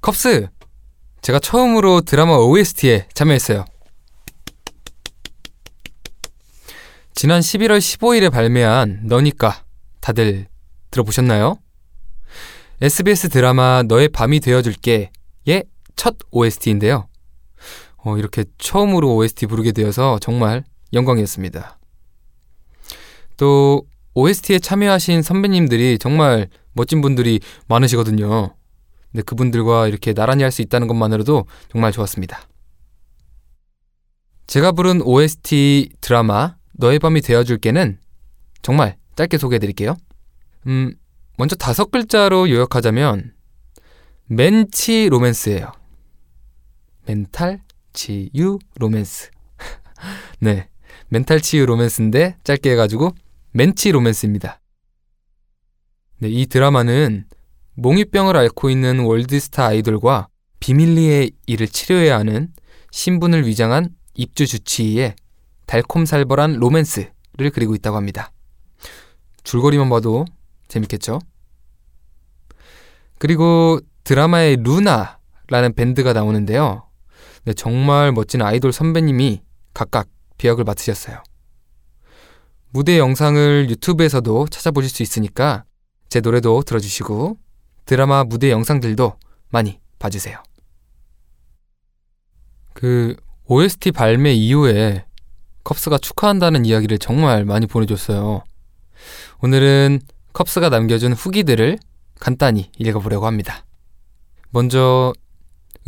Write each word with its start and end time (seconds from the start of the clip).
컵스 0.00 0.48
제가 1.22 1.38
처음으로 1.40 2.00
드라마 2.02 2.36
OST에 2.36 3.08
참여했어요. 3.12 3.64
지난 7.14 7.40
11월 7.40 7.78
15일에 7.78 8.30
발매한 8.30 9.00
너니까 9.04 9.64
다들 10.00 10.46
들어보셨나요? 10.90 11.58
SBS 12.80 13.28
드라마 13.28 13.82
너의 13.82 14.08
밤이 14.08 14.38
되어줄게의 14.38 15.64
첫 15.96 16.16
OST인데요. 16.30 17.08
어, 17.96 18.16
이렇게 18.16 18.44
처음으로 18.56 19.16
OST 19.16 19.46
부르게 19.46 19.72
되어서 19.72 20.18
정말 20.20 20.62
영광이었습니다. 20.92 21.78
또 23.36 23.82
OST에 24.14 24.60
참여하신 24.60 25.22
선배님들이 25.22 25.98
정말 25.98 26.48
멋진 26.72 27.00
분들이 27.00 27.40
많으시거든요. 27.66 28.54
근데 29.10 29.22
그분들과 29.22 29.88
이렇게 29.88 30.12
나란히 30.12 30.42
할 30.42 30.52
수 30.52 30.62
있다는 30.62 30.88
것만으로도 30.88 31.46
정말 31.70 31.92
좋았습니다. 31.92 32.46
제가 34.46 34.72
부른 34.72 35.02
OST 35.02 35.90
드라마 36.00 36.56
너의 36.72 36.98
밤이 36.98 37.20
되어줄게는 37.20 37.98
정말 38.62 38.96
짧게 39.16 39.36
소개해 39.38 39.58
드릴게요. 39.58 39.96
음, 40.66 40.94
먼저 41.36 41.54
다섯 41.54 41.90
글자로 41.90 42.48
요약하자면 42.50 43.34
멘치 44.26 45.08
로맨스예요. 45.08 45.72
멘탈 47.06 47.62
치유 47.92 48.58
로맨스. 48.76 49.30
네. 50.40 50.68
멘탈 51.08 51.40
치유 51.40 51.64
로맨스인데 51.66 52.36
짧게 52.44 52.72
해가지고 52.72 53.14
멘치 53.52 53.90
로맨스입니다. 53.92 54.60
네, 56.20 56.28
이 56.28 56.46
드라마는 56.46 57.24
몽유병을 57.80 58.36
앓고 58.36 58.70
있는 58.70 59.04
월드스타 59.04 59.66
아이돌과 59.66 60.28
비밀리에 60.58 61.30
이를 61.46 61.68
치료해야 61.68 62.18
하는 62.18 62.52
신분을 62.90 63.46
위장한 63.46 63.90
입주 64.14 64.48
주치의의 64.48 65.14
달콤살벌한 65.66 66.54
로맨스를 66.54 67.50
그리고 67.54 67.76
있다고 67.76 67.96
합니다. 67.96 68.32
줄거리만 69.44 69.88
봐도 69.90 70.24
재밌겠죠? 70.66 71.20
그리고 73.18 73.78
드라마에 74.02 74.56
루나라는 74.56 75.74
밴드가 75.76 76.12
나오는데요. 76.12 76.88
네, 77.44 77.52
정말 77.52 78.10
멋진 78.10 78.42
아이돌 78.42 78.72
선배님이 78.72 79.42
각각 79.72 80.08
비역을 80.36 80.64
맡으셨어요. 80.64 81.22
무대 82.70 82.98
영상을 82.98 83.70
유튜브에서도 83.70 84.48
찾아보실 84.48 84.90
수 84.90 85.04
있으니까 85.04 85.64
제 86.08 86.20
노래도 86.20 86.62
들어주시고 86.62 87.38
드라마 87.88 88.22
무대 88.22 88.50
영상들도 88.50 89.14
많이 89.48 89.80
봐주세요. 89.98 90.42
그 92.74 93.16
OST 93.46 93.92
발매 93.92 94.34
이후에 94.34 95.06
컵스가 95.64 95.96
축하한다는 95.96 96.66
이야기를 96.66 96.98
정말 96.98 97.46
많이 97.46 97.66
보내줬어요. 97.66 98.44
오늘은 99.40 100.00
컵스가 100.34 100.68
남겨준 100.68 101.14
후기들을 101.14 101.78
간단히 102.20 102.70
읽어보려고 102.76 103.26
합니다. 103.26 103.64
먼저 104.50 105.14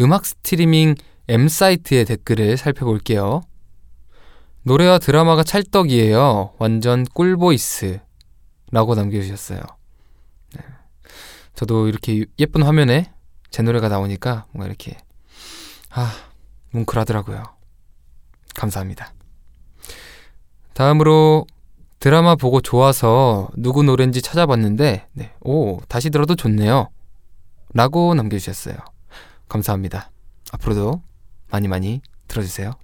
음악 0.00 0.24
스트리밍 0.24 0.94
M사이트의 1.28 2.06
댓글을 2.06 2.56
살펴볼게요. 2.56 3.42
노래와 4.62 5.00
드라마가 5.00 5.44
찰떡이에요. 5.44 6.54
완전 6.58 7.04
꿀보이스. 7.04 8.00
라고 8.72 8.94
남겨주셨어요. 8.94 9.60
네. 11.60 11.60
저도 11.60 11.88
이렇게 11.88 12.24
예쁜 12.38 12.62
화면에 12.62 13.12
제 13.50 13.62
노래가 13.62 13.88
나오니까 13.88 14.46
뭔가 14.52 14.66
이렇게, 14.66 14.96
아, 15.90 16.10
뭉클하더라고요. 16.70 17.44
감사합니다. 18.54 19.12
다음으로 20.72 21.46
드라마 21.98 22.34
보고 22.34 22.62
좋아서 22.62 23.50
누구 23.56 23.82
노래인지 23.82 24.22
찾아봤는데, 24.22 25.06
네, 25.12 25.34
오, 25.42 25.80
다시 25.88 26.08
들어도 26.08 26.34
좋네요. 26.34 26.88
라고 27.74 28.14
남겨주셨어요. 28.14 28.76
감사합니다. 29.48 30.10
앞으로도 30.52 31.02
많이 31.50 31.68
많이 31.68 32.00
들어주세요. 32.28 32.72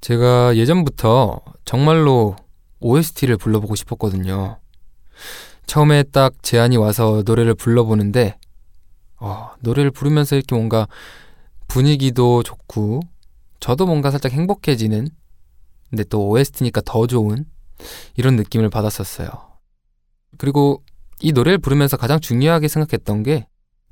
제가 0.00 0.56
예전부터 0.56 1.40
정말로 1.64 2.36
OST를 2.80 3.36
불러보고 3.36 3.74
싶었거든요. 3.74 4.60
처음에 5.66 6.02
딱 6.04 6.34
제안이 6.42 6.76
와서 6.76 7.22
노래를 7.24 7.54
불러보는데, 7.54 8.38
어, 9.16 9.50
노래를 9.60 9.90
부르면서 9.90 10.36
이렇게 10.36 10.54
뭔가 10.54 10.86
분위기도 11.66 12.42
좋고, 12.42 13.00
저도 13.60 13.86
뭔가 13.86 14.10
살짝 14.10 14.32
행복해지는, 14.32 15.08
근데 15.88 16.04
또 16.04 16.28
OST니까 16.28 16.82
더 16.84 17.06
좋은 17.06 17.46
이런 18.16 18.36
느낌을 18.36 18.68
받았었어요. 18.68 19.28
그리고 20.36 20.82
이 21.20 21.32
노래를 21.32 21.58
부르면서 21.58 21.96
가장 21.96 22.20
중요하게 22.20 22.68
생각했던 22.68 23.22
게 23.22 23.46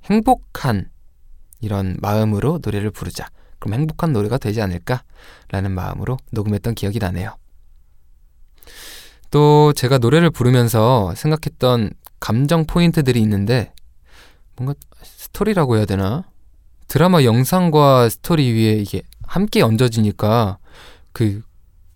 행복한 0.05 0.92
이런 1.63 1.97
마음으로 2.01 2.59
노래를 2.63 2.91
부르자. 2.91 3.29
그럼 3.59 3.75
행복한 3.75 4.13
노래가 4.13 4.37
되지 4.37 4.61
않을까라는 4.61 5.71
마음으로 5.71 6.19
녹음했던 6.33 6.75
기억이 6.75 6.99
나네요. 6.99 7.37
또 9.31 9.73
제가 9.73 9.97
노래를 9.99 10.31
부르면서 10.31 11.15
생각했던 11.15 11.93
감정 12.21 12.67
포인트들이 12.67 13.21
있는데 13.23 13.73
뭔가 14.57 14.75
스토리라고 15.03 15.77
해야 15.77 15.87
되나? 15.87 16.25
드라마 16.89 17.23
영상과 17.23 18.11
스토리 18.11 18.53
위에 18.53 18.73
이게 18.75 19.03
함께 19.27 19.63
얹어지니까 19.63 20.59
그 21.13 21.43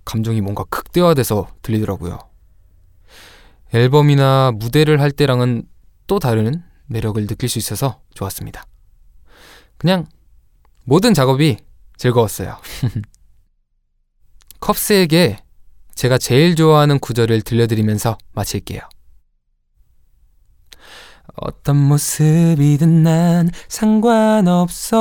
감정이 0.04 0.40
뭔가 0.40 0.64
극대화돼서 0.64 1.48
들리더라고요. 1.60 2.18
앨범이나 3.74 4.52
무대를 4.54 5.00
할 5.00 5.10
때랑은 5.10 5.64
또 6.06 6.18
다른 6.18 6.62
매력을 6.86 7.26
느낄 7.26 7.48
수 7.48 7.58
있어서 7.58 8.00
좋았습니다. 8.14 8.64
그냥 9.78 10.06
모든 10.84 11.14
작업이 11.14 11.58
즐거웠어요. 11.96 12.58
컵스에게 14.60 15.38
제가 15.94 16.18
제일 16.18 16.56
좋아하는 16.56 16.98
구절을 16.98 17.42
들려드리면서 17.42 18.18
마칠게요. 18.32 18.80
어떤 21.36 21.76
모습이든 21.76 23.02
난 23.02 23.50
상관없어. 23.68 24.96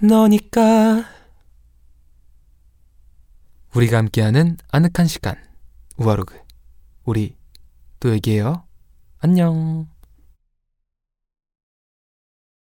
너니까. 0.00 1.04
우리가 3.74 3.98
함께하는 3.98 4.56
아늑한 4.70 5.06
시간. 5.06 5.36
우아로그. 5.96 6.38
우리 7.04 7.36
또 8.00 8.12
얘기해요. 8.12 8.64
안녕. 9.18 9.88